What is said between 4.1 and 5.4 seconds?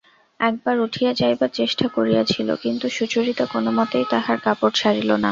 তাহার কাপড় ছাড়িল না।